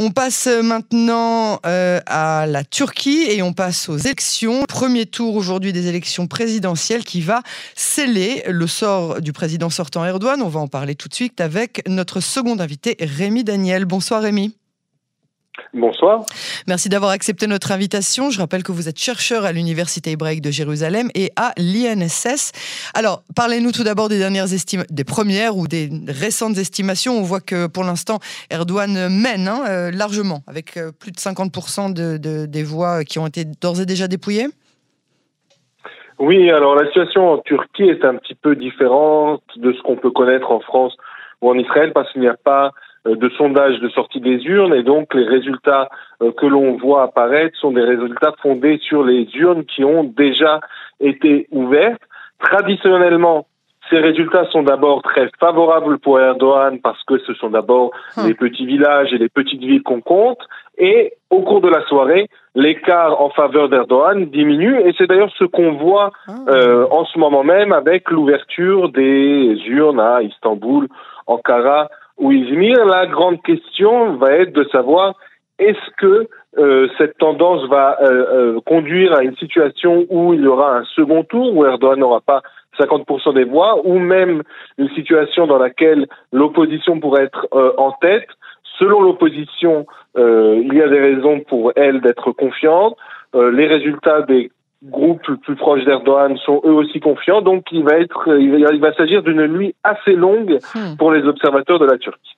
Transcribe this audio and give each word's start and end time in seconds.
On 0.00 0.12
passe 0.12 0.46
maintenant 0.46 1.58
euh, 1.66 2.00
à 2.06 2.46
la 2.46 2.62
Turquie 2.62 3.24
et 3.28 3.42
on 3.42 3.52
passe 3.52 3.88
aux 3.88 3.96
élections. 3.96 4.62
Premier 4.68 5.06
tour 5.06 5.34
aujourd'hui 5.34 5.72
des 5.72 5.88
élections 5.88 6.28
présidentielles 6.28 7.04
qui 7.04 7.20
va 7.20 7.42
sceller 7.74 8.44
le 8.46 8.68
sort 8.68 9.20
du 9.20 9.32
président 9.32 9.70
sortant 9.70 10.04
Erdogan. 10.04 10.40
On 10.40 10.48
va 10.48 10.60
en 10.60 10.68
parler 10.68 10.94
tout 10.94 11.08
de 11.08 11.14
suite 11.14 11.40
avec 11.40 11.82
notre 11.88 12.20
second 12.20 12.60
invité, 12.60 12.96
Rémi 13.00 13.42
Daniel. 13.42 13.86
Bonsoir 13.86 14.22
Rémi. 14.22 14.57
Bonsoir. 15.74 16.24
Merci 16.66 16.88
d'avoir 16.88 17.10
accepté 17.10 17.46
notre 17.46 17.72
invitation. 17.72 18.30
Je 18.30 18.38
rappelle 18.38 18.62
que 18.62 18.72
vous 18.72 18.88
êtes 18.88 18.98
chercheur 18.98 19.44
à 19.44 19.52
l'Université 19.52 20.12
hébraïque 20.12 20.40
de 20.40 20.50
Jérusalem 20.50 21.08
et 21.14 21.30
à 21.36 21.52
l'INSS. 21.56 22.52
Alors, 22.94 23.22
parlez-nous 23.36 23.72
tout 23.72 23.84
d'abord 23.84 24.08
des 24.08 24.18
dernières 24.18 24.52
estimations, 24.52 24.88
des 24.90 25.04
premières 25.04 25.56
ou 25.56 25.68
des 25.68 25.90
récentes 26.06 26.58
estimations. 26.58 27.18
On 27.18 27.22
voit 27.22 27.40
que 27.40 27.66
pour 27.66 27.84
l'instant, 27.84 28.18
Erdogan 28.50 29.08
mène 29.08 29.48
hein, 29.48 29.62
euh, 29.68 29.90
largement, 29.90 30.40
avec 30.46 30.76
euh, 30.76 30.90
plus 30.92 31.12
de 31.12 31.16
50% 31.16 31.92
de, 31.92 32.46
des 32.46 32.62
voix 32.62 33.04
qui 33.04 33.18
ont 33.18 33.26
été 33.26 33.44
d'ores 33.44 33.80
et 33.80 33.86
déjà 33.86 34.08
dépouillées. 34.08 34.48
Oui, 36.18 36.50
alors 36.50 36.74
la 36.74 36.86
situation 36.86 37.30
en 37.30 37.38
Turquie 37.38 37.84
est 37.84 38.04
un 38.04 38.16
petit 38.16 38.34
peu 38.34 38.56
différente 38.56 39.42
de 39.56 39.72
ce 39.72 39.80
qu'on 39.82 39.96
peut 39.96 40.10
connaître 40.10 40.50
en 40.50 40.60
France 40.60 40.96
ou 41.40 41.50
en 41.50 41.54
Israël 41.54 41.92
parce 41.92 42.10
qu'il 42.12 42.22
n'y 42.22 42.28
a 42.28 42.36
pas 42.36 42.66
euh, 42.66 42.70
de 43.16 43.28
sondage 43.30 43.78
de 43.80 43.88
sortie 43.88 44.20
des 44.20 44.44
urnes 44.44 44.74
et 44.74 44.82
donc 44.82 45.14
les 45.14 45.26
résultats 45.26 45.88
euh, 46.22 46.32
que 46.32 46.46
l'on 46.46 46.76
voit 46.76 47.02
apparaître 47.04 47.56
sont 47.58 47.72
des 47.72 47.82
résultats 47.82 48.34
fondés 48.42 48.78
sur 48.78 49.04
les 49.04 49.28
urnes 49.34 49.64
qui 49.64 49.84
ont 49.84 50.04
déjà 50.04 50.60
été 51.00 51.46
ouvertes. 51.50 52.02
Traditionnellement, 52.40 53.46
ces 53.90 53.98
résultats 53.98 54.44
sont 54.50 54.62
d'abord 54.62 55.02
très 55.02 55.30
favorables 55.40 55.98
pour 55.98 56.20
Erdogan 56.20 56.78
parce 56.80 57.02
que 57.04 57.18
ce 57.18 57.34
sont 57.34 57.50
d'abord 57.50 57.92
hum. 58.16 58.26
les 58.26 58.34
petits 58.34 58.66
villages 58.66 59.12
et 59.12 59.18
les 59.18 59.28
petites 59.28 59.60
villes 59.60 59.82
qu'on 59.82 60.00
compte. 60.00 60.40
Et 60.76 61.14
au 61.30 61.42
cours 61.42 61.60
de 61.60 61.68
la 61.68 61.84
soirée, 61.86 62.28
l'écart 62.54 63.20
en 63.20 63.30
faveur 63.30 63.68
d'Erdogan 63.68 64.26
diminue. 64.26 64.78
Et 64.80 64.94
c'est 64.96 65.06
d'ailleurs 65.06 65.32
ce 65.38 65.44
qu'on 65.44 65.72
voit 65.72 66.12
ah. 66.28 66.32
euh, 66.48 66.86
en 66.90 67.04
ce 67.04 67.18
moment 67.18 67.44
même 67.44 67.72
avec 67.72 68.10
l'ouverture 68.10 68.90
des 68.90 69.56
urnes 69.66 70.00
à 70.00 70.22
Istanbul, 70.22 70.88
Ankara 71.26 71.88
ou 72.18 72.32
Izmir. 72.32 72.84
La 72.84 73.06
grande 73.06 73.42
question 73.42 74.16
va 74.16 74.32
être 74.32 74.52
de 74.52 74.64
savoir 74.64 75.14
est-ce 75.58 75.90
que 75.96 76.28
euh, 76.58 76.88
cette 76.98 77.18
tendance 77.18 77.68
va 77.68 77.98
euh, 78.02 78.60
conduire 78.64 79.14
à 79.14 79.22
une 79.22 79.36
situation 79.36 80.06
où 80.08 80.32
il 80.34 80.42
y 80.42 80.46
aura 80.46 80.78
un 80.78 80.84
second 80.96 81.24
tour, 81.24 81.56
où 81.56 81.64
Erdogan 81.64 81.98
n'aura 81.98 82.20
pas 82.20 82.42
50% 82.78 83.34
des 83.34 83.44
voix, 83.44 83.80
ou 83.84 83.98
même 83.98 84.42
une 84.78 84.88
situation 84.90 85.46
dans 85.46 85.58
laquelle 85.58 86.06
l'opposition 86.32 87.00
pourrait 87.00 87.24
être 87.24 87.46
euh, 87.54 87.72
en 87.76 87.92
tête. 87.92 88.28
Selon 88.78 89.02
l'opposition, 89.02 89.86
euh, 90.16 90.60
il 90.62 90.74
y 90.74 90.82
a 90.82 90.88
des 90.88 91.00
raisons 91.00 91.40
pour 91.40 91.72
elle 91.76 92.00
d'être 92.00 92.32
confiante. 92.32 92.96
Euh, 93.34 93.50
les 93.50 93.66
résultats 93.66 94.22
des 94.22 94.50
groupes 94.82 95.22
plus 95.42 95.56
proches 95.56 95.84
d'Erdogan 95.84 96.36
sont 96.44 96.60
eux 96.64 96.72
aussi 96.72 97.00
confiants. 97.00 97.42
Donc 97.42 97.64
il 97.72 97.84
va 97.84 97.98
être, 97.98 98.28
il 98.38 98.80
va, 98.80 98.94
s'agir 98.94 99.22
d'une 99.22 99.46
nuit 99.46 99.74
assez 99.82 100.12
longue 100.12 100.58
hmm. 100.74 100.96
pour 100.96 101.12
les 101.12 101.22
observateurs 101.24 101.78
de 101.78 101.86
la 101.86 101.98
Turquie. 101.98 102.36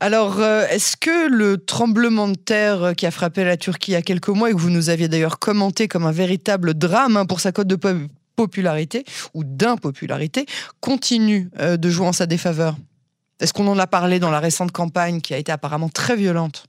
Alors, 0.00 0.40
est-ce 0.40 0.96
que 0.96 1.28
le 1.28 1.58
tremblement 1.58 2.28
de 2.28 2.36
terre 2.36 2.92
qui 2.96 3.04
a 3.04 3.10
frappé 3.10 3.42
la 3.42 3.56
Turquie 3.56 3.90
il 3.90 3.94
y 3.94 3.96
a 3.96 4.02
quelques 4.02 4.28
mois 4.28 4.48
et 4.48 4.52
que 4.52 4.58
vous 4.58 4.70
nous 4.70 4.90
aviez 4.90 5.08
d'ailleurs 5.08 5.40
commenté 5.40 5.88
comme 5.88 6.06
un 6.06 6.12
véritable 6.12 6.74
drame 6.74 7.16
hein, 7.16 7.26
pour 7.26 7.40
sa 7.40 7.50
cote 7.50 7.66
de 7.66 7.76
popularité 8.38 9.04
ou 9.34 9.42
d'impopularité 9.42 10.46
continue 10.80 11.50
euh, 11.58 11.76
de 11.76 11.90
jouer 11.90 12.06
en 12.06 12.12
sa 12.12 12.26
défaveur? 12.26 12.76
Est-ce 13.40 13.52
qu'on 13.52 13.66
en 13.66 13.78
a 13.78 13.88
parlé 13.88 14.20
dans 14.20 14.30
la 14.30 14.38
récente 14.38 14.70
campagne 14.70 15.20
qui 15.20 15.34
a 15.34 15.38
été 15.38 15.50
apparemment 15.50 15.88
très 15.88 16.14
violente? 16.14 16.66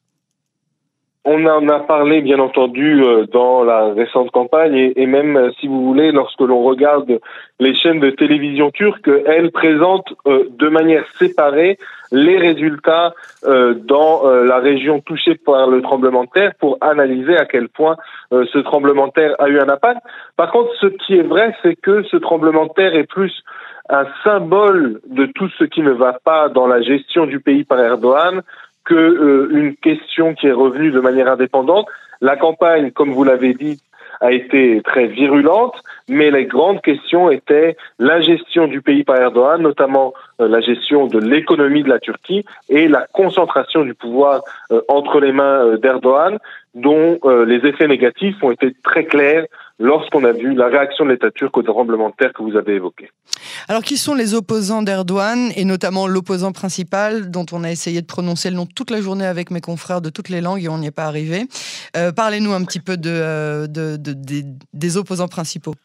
On 1.26 1.46
en 1.46 1.68
a 1.68 1.80
parlé, 1.82 2.22
bien 2.22 2.40
entendu, 2.40 3.04
euh, 3.04 3.26
dans 3.26 3.64
la 3.64 3.94
récente 3.94 4.32
campagne 4.32 4.94
et, 4.96 5.06
même, 5.06 5.36
euh, 5.36 5.52
si 5.60 5.68
vous 5.68 5.84
voulez, 5.84 6.12
lorsque 6.12 6.40
l'on 6.40 6.64
regarde 6.64 7.20
les 7.60 7.76
chaînes 7.76 8.00
de 8.00 8.10
télévision 8.10 8.72
turques, 8.72 9.10
elles 9.26 9.52
présentent 9.52 10.14
euh, 10.28 10.46
de 10.50 10.70
manière 10.70 11.04
séparée 11.18 11.78
les 12.12 12.38
résultats 12.38 13.14
dans 13.44 14.24
la 14.26 14.58
région 14.58 15.00
touchée 15.00 15.36
par 15.36 15.68
le 15.68 15.84
tremblement 15.84 16.24
de 16.24 16.30
terre 16.34 16.54
pour 16.60 16.80
analyser 16.82 17.38
à 17.38 17.46
quel 17.46 17.70
point 17.70 17.98
ce 18.32 18.58
tremblement 18.58 19.06
de 19.06 19.12
terre 19.12 19.36
a 19.38 19.48
eu 19.48 19.60
un 19.60 19.70
impact. 19.70 20.02
Par 20.36 20.52
contre, 20.52 20.72
ce 20.82 20.88
qui 20.88 21.18
est 21.18 21.22
vrai, 21.22 21.56
c'est 21.62 21.76
que 21.76 22.02
ce 22.10 22.18
tremblement 22.18 22.66
de 22.66 22.74
terre 22.74 22.96
est 22.96 23.08
plus 23.08 23.32
un 23.90 24.08
symbole 24.24 25.02
de 25.06 25.28
tout 25.28 25.50
ce 25.60 25.66
qui 25.66 25.82
ne 25.82 25.92
va 25.92 26.14
pas 26.24 26.50
dans 26.50 26.66
la 26.66 26.82
gestion 26.82 27.28
du 27.28 27.40
pays 27.40 27.64
par 27.64 27.80
Erdogan 27.80 28.42
que 28.90 28.96
euh, 28.96 29.50
une 29.52 29.76
question 29.76 30.34
qui 30.34 30.48
est 30.48 30.52
revenue 30.52 30.92
de 30.92 31.00
manière 31.00 31.32
indépendante. 31.32 31.88
La 32.22 32.36
campagne, 32.36 32.92
comme 32.92 33.14
vous 33.14 33.24
l'avez 33.24 33.54
dit, 33.54 33.80
a 34.20 34.34
été 34.34 34.82
très 34.84 35.08
virulente, 35.08 35.82
mais 36.10 36.30
les 36.32 36.46
grandes 36.46 36.82
questions 36.82 37.32
étaient 37.32 37.78
la 38.00 38.20
gestion 38.20 38.68
du 38.68 38.82
pays 38.82 39.06
par 39.06 39.16
Erdogan, 39.16 39.62
notamment 39.62 40.14
euh, 40.42 40.50
la 40.50 40.60
gestion 40.60 41.08
de 41.08 41.20
l'économie 41.20 41.84
de 41.84 41.90
la 41.90 42.00
Turquie 42.00 42.44
et 42.68 42.90
la 42.90 43.08
concentration 43.14 43.86
du 43.86 43.94
pouvoir 43.94 44.42
euh, 44.72 44.82
entre 44.90 45.22
les 45.22 45.32
mains 45.32 45.78
d'Erdogan, 45.78 46.38
dont 46.76 47.20
les 47.48 47.66
effets 47.66 47.88
négatifs 47.88 48.36
ont 48.44 48.52
été 48.52 48.74
très 48.84 49.04
clairs 49.04 49.46
lorsqu'on 49.80 50.24
a 50.26 50.34
vu 50.34 50.54
la 50.54 50.68
réaction 50.68 51.06
de 51.06 51.12
l'État 51.12 51.32
turc 51.32 51.58
au 51.58 51.64
tremblement 51.64 52.10
de 52.10 52.16
terre 52.16 52.34
que 52.34 52.44
vous 52.44 52.56
avez 52.58 52.76
évoqué. 52.76 53.10
Alors, 53.68 53.82
qui 53.82 53.98
sont 53.98 54.14
les 54.14 54.34
opposants 54.34 54.82
d'Erdogan, 54.82 55.52
et 55.56 55.66
notamment 55.66 56.08
l'opposant 56.08 56.52
principal, 56.52 57.32
dont 57.32 57.46
on 57.52 57.64
a 57.64 57.72
essayé 57.72 58.02
de 58.02 58.06
prononcer 58.06 58.50
le 58.50 58.58
nom 58.58 58.66
toute 58.66 58.92
la 58.92 59.02
journée 59.02 59.26
avec 59.26 59.52
mes 59.52 59.62
confrères 59.62 60.02
de 60.02 60.10
toutes 60.10 60.30
les 60.30 60.42
langues 60.42 60.64
et 60.64 60.70
on 60.70 60.78
n'y 60.78 60.88
est 60.88 60.92
pas 60.92 61.06
arrivé 61.06 61.48
euh, 61.96 62.12
Parlez-nous 62.12 62.52
un 62.52 62.64
petit 62.64 62.80
peu 62.80 62.98
euh, 63.06 63.68
des 63.68 64.98
opposants 64.98 65.28
principaux. 65.28 65.76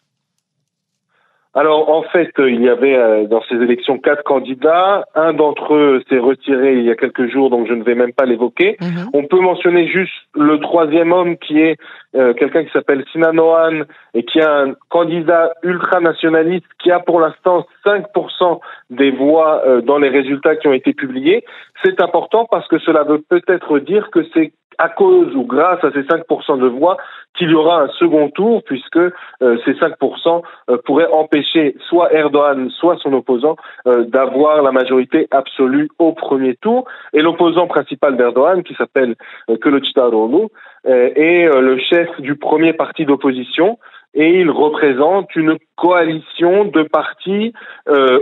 Alors 1.55 1.89
en 1.89 2.03
fait, 2.03 2.33
il 2.39 2.63
y 2.63 2.69
avait 2.69 2.97
euh, 2.97 3.27
dans 3.27 3.43
ces 3.49 3.55
élections 3.55 3.99
quatre 3.99 4.25
candidats. 4.25 5.05
Un 5.15 5.35
d'entre 5.35 5.75
eux 5.75 6.03
s'est 6.09 6.19
retiré 6.19 6.75
il 6.75 6.85
y 6.85 6.91
a 6.91 6.97
quelques 6.97 7.31
jours, 7.31 7.49
donc 7.49 7.69
je 7.69 7.75
ne 7.75 7.85
vais 7.85 7.95
même 7.95 8.13
pas 8.13 8.25
l'évoquer. 8.25 8.77
Mhm. 8.81 9.11
On 9.13 9.25
peut 9.25 9.41
mentionner 9.41 9.87
juste 9.87 10.13
le 10.35 10.59
troisième 10.59 11.13
homme 11.13 11.37
qui 11.37 11.61
est 11.61 11.77
euh, 12.17 12.35
quelqu'un 12.35 12.65
qui 12.65 12.71
s'appelle 12.73 13.05
Sinan 13.13 13.39
Ohan 13.39 13.83
et 14.15 14.25
qui 14.25 14.41
est 14.41 14.45
un 14.45 14.75
candidat 14.89 15.53
ultranationaliste 15.63 16.67
qui 16.83 16.91
a 16.91 16.99
pour 16.99 17.21
l'instant 17.21 17.67
5% 17.85 18.59
des 18.91 19.13
voix 19.13 19.63
euh, 19.65 19.81
dans 19.81 19.99
les 19.99 20.09
résultats 20.09 20.57
qui 20.57 20.67
ont 20.67 20.73
été 20.73 20.93
publiés. 20.93 21.45
C'est 21.85 22.01
important 22.01 22.47
parce 22.51 22.67
que 22.67 22.79
cela 22.81 23.05
veut 23.05 23.23
peut-être 23.29 23.79
dire 23.79 24.11
que 24.11 24.25
c'est 24.35 24.53
à 24.79 24.89
cause 24.89 25.35
ou 25.35 25.45
grâce 25.45 25.83
à 25.85 25.91
ces 25.93 26.03
5% 26.03 26.59
de 26.59 26.67
voix 26.67 26.97
qu'il 27.37 27.51
y 27.51 27.55
aura 27.55 27.83
un 27.83 27.89
second 27.89 28.31
tour 28.31 28.63
puisque 28.65 28.97
euh, 28.97 29.59
ces 29.65 29.73
5% 29.73 30.43
euh, 30.71 30.79
pourraient 30.85 31.11
empêcher 31.13 31.77
soit 31.89 32.13
Erdogan, 32.13 32.71
soit 32.71 32.97
son 32.99 33.13
opposant 33.13 33.57
euh, 33.87 34.05
d'avoir 34.05 34.63
la 34.63 34.73
majorité 34.73 35.27
absolue 35.31 35.89
au 35.99 36.13
premier 36.13 36.55
tour. 36.57 36.85
Et 37.13 37.23
l'opposant 37.23 37.67
principal 37.67 38.17
d'Erdogan, 38.17 38.63
qui 38.63 38.75
s'appelle 38.75 39.17
Kılıçdaroğlu, 39.49 40.49
est 40.87 41.49
le 41.49 41.79
chef 41.79 42.21
du 42.21 42.37
premier 42.37 42.75
parti 42.75 43.07
d'opposition 43.07 43.79
et 44.13 44.41
il 44.41 44.51
représente 44.51 45.35
une 45.35 45.57
coalition 45.77 46.67
de 46.67 46.83
partis 46.83 47.55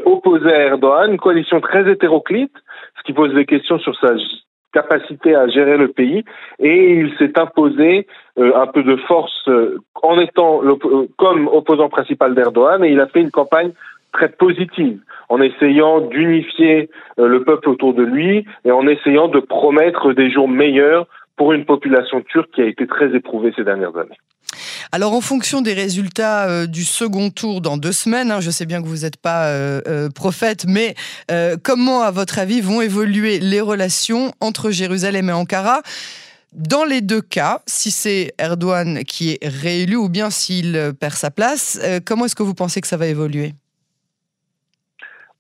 opposés 0.05 0.53
à 0.53 0.67
Erdogan, 0.67 1.11
une 1.11 1.19
coalition 1.19 1.61
très 1.61 1.91
hétéroclite, 1.91 2.55
ce 2.99 3.03
qui 3.03 3.13
pose 3.13 3.35
des 3.35 3.47
questions 3.47 3.81
sur 3.81 3.97
sa 3.99 4.17
capacité 4.73 5.35
à 5.35 5.49
gérer 5.49 5.77
le 5.77 5.89
pays. 5.89 6.25
Et 6.59 6.95
il 6.95 7.13
s'est 7.19 7.39
imposé 7.39 8.07
euh, 8.39 8.53
un 8.57 8.67
peu 8.67 8.83
de 8.83 8.97
force 8.97 9.49
euh, 9.49 9.79
en 10.03 10.19
étant 10.19 10.63
euh, 10.65 11.09
comme 11.19 11.49
opposant 11.49 11.89
principal 11.89 12.35
d'Erdogan 12.35 12.85
et 12.85 12.91
il 12.91 13.01
a 13.01 13.07
fait 13.07 13.21
une 13.21 13.31
campagne 13.31 13.73
très 14.13 14.29
positive 14.29 14.99
en 15.29 15.41
essayant 15.41 16.01
d'unifier 16.01 16.91
le 17.17 17.43
peuple 17.45 17.71
autour 17.71 17.95
de 17.95 18.03
lui 18.03 18.45
et 18.67 18.71
en 18.71 18.87
essayant 18.87 19.29
de 19.29 19.41
promettre 19.41 20.13
des 20.13 20.31
jours 20.31 20.49
meilleurs 20.49 21.07
pour 21.43 21.53
une 21.53 21.65
population 21.65 22.21
turque 22.21 22.53
qui 22.55 22.63
a 22.63 22.67
été 22.67 22.87
très 22.87 23.13
éprouvée 23.17 23.53
ces 23.57 23.65
dernières 23.65 23.97
années. 23.97 24.17
Alors, 24.93 25.13
en 25.13 25.21
fonction 25.21 25.61
des 25.61 25.73
résultats 25.73 26.49
euh, 26.49 26.67
du 26.67 26.85
second 26.85 27.31
tour 27.31 27.61
dans 27.61 27.77
deux 27.77 27.91
semaines, 27.91 28.31
hein, 28.31 28.39
je 28.39 28.49
sais 28.51 28.65
bien 28.65 28.81
que 28.81 28.87
vous 28.87 29.03
n'êtes 29.03 29.21
pas 29.21 29.49
euh, 29.49 29.81
euh, 29.89 30.09
prophète, 30.15 30.67
mais 30.69 30.95
comment, 31.65 32.03
à 32.03 32.13
votre 32.13 32.39
avis, 32.39 32.61
vont 32.61 32.81
évoluer 32.81 33.41
les 33.41 33.61
relations 33.61 34.31
entre 34.41 34.71
Jérusalem 34.71 35.31
et 35.31 35.33
Ankara? 35.33 35.81
Dans 36.53 36.85
les 36.85 37.01
deux 37.01 37.23
cas, 37.23 37.59
si 37.67 37.91
c'est 37.91 38.35
Erdogan 38.39 39.03
qui 39.03 39.33
est 39.33 39.45
réélu 39.45 39.97
ou 39.97 40.09
bien 40.09 40.31
s'il 40.31 40.93
perd 41.01 41.15
sa 41.15 41.33
place, 41.33 41.81
comment 42.07 42.27
est-ce 42.27 42.37
que 42.37 42.45
vous 42.45 42.55
pensez 42.55 42.81
que 42.81 42.87
ça 42.87 42.97
va 42.97 43.09
évoluer? 43.09 43.51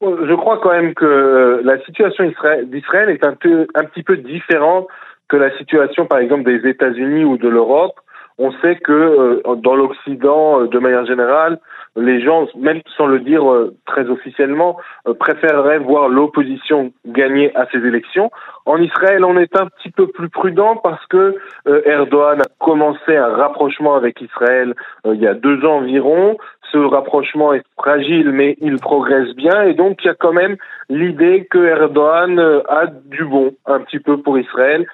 Je 0.01 0.35
crois 0.35 0.59
quand 0.61 0.73
même 0.73 0.95
que 0.95 1.61
la 1.63 1.81
situation 1.85 2.25
d'Israël 2.25 3.09
est 3.09 3.25
un, 3.25 3.35
peu, 3.35 3.69
un 3.77 3.85
petit 3.85 4.03
peu 4.03 4.17
différente 4.17 4.89
que 5.33 5.37
la 5.39 5.57
situation, 5.57 6.05
par 6.05 6.19
exemple, 6.19 6.45
des 6.45 6.69
États-Unis 6.69 7.25
ou 7.25 7.39
de 7.39 7.49
l'Europe 7.49 7.99
on 8.39 8.51
sait 8.61 8.77
que 8.77 8.93
euh, 8.93 9.55
dans 9.57 9.77
l'Occident, 9.77 10.63
euh, 10.63 10.67
de 10.67 10.79
manière 10.79 11.07
générale, 11.07 11.59
les 11.97 12.23
gens, 12.23 12.47
même 12.57 12.81
sans 12.97 13.07
le 13.07 13.21
dire 13.21 13.51
euh, 13.51 13.75
très 13.87 14.09
officiellement, 14.09 14.79
euh, 15.07 15.15
préféreraient 15.15 15.79
voir 15.79 16.09
l'opposition 16.09 16.93
gagner 17.07 17.55
à 17.57 17.67
ces 17.71 17.79
élections. 17.79 18.31
En 18.65 18.79
Israël, 18.79 19.25
on 19.25 19.37
est 19.37 19.55
un 19.57 19.67
petit 19.67 19.91
peu 19.91 20.07
plus 20.07 20.31
prudent 20.31 20.77
parce 20.77 21.05
que 21.07 21.37
euh, 21.67 21.83
Erdogan 21.85 22.41
a 22.41 22.47
commencé 22.59 23.17
un 23.17 23.29
rapprochement 23.29 23.95
avec 23.95 24.21
Israël 24.21 24.75
il 25.05 25.21
y 25.21 25.27
a 25.27 25.35
deux 25.35 25.65
ans 25.65 25.79
environ. 25.79 26.39
Ce 26.71 26.79
rapprochement 26.79 27.53
est 27.53 27.65
fragile, 27.77 28.33
mais 28.33 28.57
il 28.61 28.77
progresse 28.77 29.35
bien, 29.35 29.63
et 29.65 29.75
donc 29.75 29.99
il 30.03 30.07
y 30.07 30.11
a 30.11 30.15
quand 30.15 30.33
même 30.33 30.57
l'idée 30.89 31.47
que 31.51 31.59
Erdogan 31.59 32.39
a 32.67 32.87
du 32.87 33.25
bon 33.27 33.53
un 33.67 33.81
petit 33.81 33.99
peu 33.99 34.17
pour 34.17 34.39
Israël. 34.39 34.87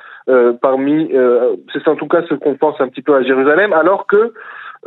Parmi, 0.60 1.10
c'est 1.72 1.88
en 1.88 1.96
tout 1.96 2.06
cas 2.06 2.22
ce 2.28 2.34
qu'on 2.34 2.56
pense 2.56 2.80
un 2.80 2.88
petit 2.88 3.02
peu 3.02 3.14
à 3.14 3.22
Jérusalem, 3.22 3.72
alors 3.72 4.06
que 4.06 4.32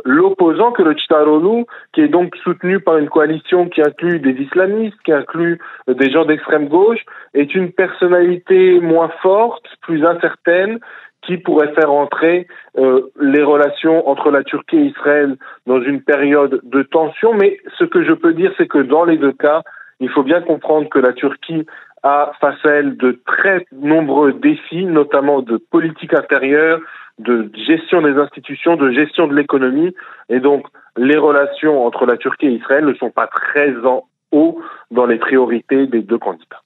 l'opposant 0.04 0.72
que 0.72 0.82
le 0.82 0.96
Chitarolu, 0.96 1.64
qui 1.92 2.00
est 2.00 2.08
donc 2.08 2.34
soutenu 2.36 2.80
par 2.80 2.98
une 2.98 3.08
coalition 3.08 3.68
qui 3.68 3.82
inclut 3.82 4.20
des 4.20 4.32
islamistes, 4.42 4.96
qui 5.04 5.12
inclut 5.12 5.58
euh, 5.88 5.94
des 5.94 6.10
gens 6.10 6.24
d'extrême 6.24 6.68
gauche, 6.68 7.00
est 7.34 7.54
une 7.54 7.72
personnalité 7.72 8.80
moins 8.80 9.10
forte, 9.22 9.64
plus 9.82 10.04
incertaine, 10.04 10.78
qui 11.24 11.36
pourrait 11.36 11.72
faire 11.74 11.92
entrer 11.92 12.48
euh, 12.78 13.12
les 13.20 13.42
relations 13.42 14.08
entre 14.08 14.30
la 14.30 14.42
Turquie 14.42 14.78
et 14.78 14.86
Israël 14.86 15.36
dans 15.66 15.80
une 15.80 16.02
période 16.02 16.60
de 16.64 16.82
tension. 16.82 17.32
Mais 17.34 17.58
ce 17.78 17.84
que 17.84 18.04
je 18.04 18.12
peux 18.12 18.32
dire, 18.32 18.52
c'est 18.58 18.66
que 18.66 18.78
dans 18.78 19.04
les 19.04 19.18
deux 19.18 19.32
cas, 19.32 19.62
il 20.00 20.08
faut 20.08 20.24
bien 20.24 20.40
comprendre 20.40 20.88
que 20.88 20.98
la 20.98 21.12
Turquie 21.12 21.64
a 22.02 22.32
face 22.40 22.64
à 22.64 22.70
elle 22.70 22.96
de 22.96 23.20
très 23.26 23.66
nombreux 23.72 24.32
défis, 24.32 24.84
notamment 24.84 25.42
de 25.42 25.56
politique 25.56 26.14
intérieure, 26.14 26.80
de 27.18 27.50
gestion 27.66 28.02
des 28.02 28.18
institutions, 28.18 28.76
de 28.76 28.90
gestion 28.90 29.26
de 29.26 29.34
l'économie. 29.34 29.94
Et 30.28 30.40
donc, 30.40 30.66
les 30.96 31.16
relations 31.16 31.86
entre 31.86 32.06
la 32.06 32.16
Turquie 32.16 32.46
et 32.46 32.52
Israël 32.52 32.84
ne 32.84 32.94
sont 32.94 33.10
pas 33.10 33.28
très 33.28 33.74
en 33.84 34.04
haut 34.32 34.60
dans 34.90 35.06
les 35.06 35.18
priorités 35.18 35.86
des 35.86 36.02
deux 36.02 36.18
candidats. 36.18 36.62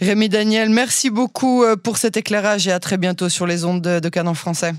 Rémi 0.00 0.28
Daniel, 0.28 0.68
merci 0.68 1.10
beaucoup 1.10 1.64
euh, 1.64 1.74
pour 1.76 1.96
cet 1.96 2.16
éclairage 2.16 2.68
et 2.68 2.72
à 2.72 2.78
très 2.78 2.98
bientôt 2.98 3.28
sur 3.28 3.46
les 3.46 3.64
ondes 3.64 3.80
de 3.80 4.08
Canon 4.08 4.34
français. 4.34 4.72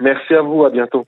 Merci 0.00 0.34
à 0.34 0.40
vous, 0.40 0.64
à 0.64 0.70
bientôt. 0.70 1.06